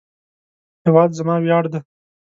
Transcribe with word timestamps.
هیواد 0.83 1.09
زما 1.19 1.35
ویاړ 1.41 1.63
دی 1.71 1.79